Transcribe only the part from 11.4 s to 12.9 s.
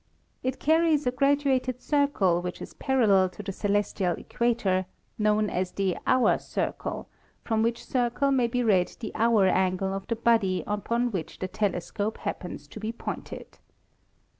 telescope happens to